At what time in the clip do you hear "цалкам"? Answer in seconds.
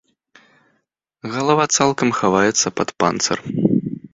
1.75-2.09